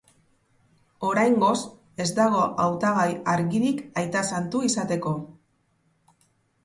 Oraingoz, 1.09 1.59
ez 2.05 2.07
dago 2.21 2.41
hautagai 2.63 3.05
argirik 3.37 3.85
aita 4.05 4.25
santu 4.33 4.63
izateko. 4.73 5.15